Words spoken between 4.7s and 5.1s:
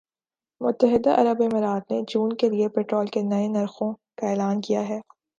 ہے